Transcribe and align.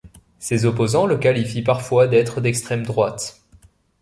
Ses 0.39 0.65
opposants 0.65 1.05
le 1.05 1.15
qualifient 1.19 1.61
parfois 1.61 2.07
d'être 2.07 2.41
d'extrême 2.41 2.81
droite. 2.83 3.39